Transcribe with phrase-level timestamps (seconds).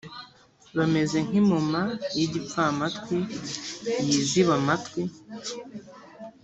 [0.77, 1.81] bameze nk impoma
[2.17, 3.17] y igipfamatwi
[4.05, 5.01] yiziba amatwi